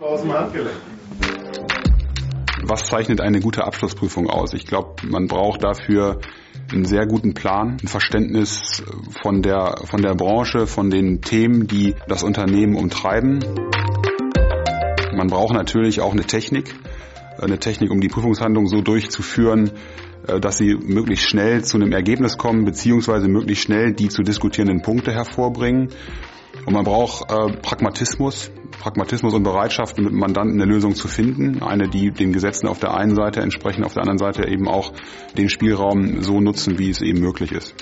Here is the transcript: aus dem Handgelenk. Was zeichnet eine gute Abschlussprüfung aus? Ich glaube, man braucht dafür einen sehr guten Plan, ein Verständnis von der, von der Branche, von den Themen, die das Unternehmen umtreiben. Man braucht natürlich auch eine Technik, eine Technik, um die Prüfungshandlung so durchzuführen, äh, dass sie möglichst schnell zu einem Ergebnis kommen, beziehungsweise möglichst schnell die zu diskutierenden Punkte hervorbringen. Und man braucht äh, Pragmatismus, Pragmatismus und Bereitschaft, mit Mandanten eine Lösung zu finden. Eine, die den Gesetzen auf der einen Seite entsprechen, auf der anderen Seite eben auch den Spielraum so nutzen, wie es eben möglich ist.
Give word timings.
aus 0.00 0.22
dem 0.22 0.32
Handgelenk. 0.32 0.76
Was 2.62 2.84
zeichnet 2.84 3.20
eine 3.20 3.40
gute 3.40 3.64
Abschlussprüfung 3.64 4.28
aus? 4.28 4.54
Ich 4.54 4.66
glaube, 4.66 5.06
man 5.06 5.26
braucht 5.26 5.62
dafür 5.62 6.20
einen 6.72 6.84
sehr 6.84 7.06
guten 7.06 7.34
Plan, 7.34 7.76
ein 7.82 7.88
Verständnis 7.88 8.82
von 9.22 9.42
der, 9.42 9.76
von 9.84 10.02
der 10.02 10.14
Branche, 10.14 10.66
von 10.66 10.90
den 10.90 11.20
Themen, 11.20 11.66
die 11.66 11.94
das 12.06 12.22
Unternehmen 12.22 12.76
umtreiben. 12.76 13.40
Man 15.12 15.26
braucht 15.26 15.52
natürlich 15.52 16.00
auch 16.00 16.12
eine 16.12 16.24
Technik, 16.24 16.74
eine 17.38 17.58
Technik, 17.58 17.90
um 17.90 18.00
die 18.00 18.08
Prüfungshandlung 18.08 18.68
so 18.68 18.80
durchzuführen, 18.82 19.72
äh, 20.26 20.40
dass 20.40 20.58
sie 20.58 20.76
möglichst 20.76 21.28
schnell 21.28 21.64
zu 21.64 21.76
einem 21.76 21.92
Ergebnis 21.92 22.38
kommen, 22.38 22.64
beziehungsweise 22.64 23.28
möglichst 23.28 23.64
schnell 23.64 23.92
die 23.92 24.08
zu 24.08 24.22
diskutierenden 24.22 24.82
Punkte 24.82 25.12
hervorbringen. 25.12 25.88
Und 26.66 26.72
man 26.72 26.84
braucht 26.84 27.30
äh, 27.30 27.52
Pragmatismus, 27.60 28.50
Pragmatismus 28.80 29.34
und 29.34 29.44
Bereitschaft, 29.44 29.98
mit 29.98 30.12
Mandanten 30.12 30.60
eine 30.60 30.70
Lösung 30.70 30.94
zu 30.94 31.06
finden. 31.06 31.62
Eine, 31.62 31.88
die 31.88 32.10
den 32.10 32.32
Gesetzen 32.32 32.66
auf 32.66 32.80
der 32.80 32.94
einen 32.94 33.14
Seite 33.14 33.40
entsprechen, 33.40 33.84
auf 33.84 33.92
der 33.94 34.02
anderen 34.02 34.18
Seite 34.18 34.48
eben 34.48 34.66
auch 34.66 34.92
den 35.36 35.48
Spielraum 35.48 36.22
so 36.22 36.40
nutzen, 36.40 36.78
wie 36.78 36.90
es 36.90 37.00
eben 37.02 37.20
möglich 37.20 37.52
ist. 37.52 37.74